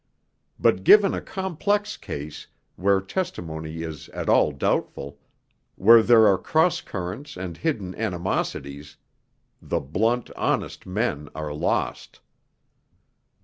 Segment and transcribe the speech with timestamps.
[0.59, 5.19] But given a complex case, where testimony is at all doubtful,
[5.75, 8.97] where there are cross currents and hidden animosities,
[9.61, 12.19] the 'blunt, honest' men are lost.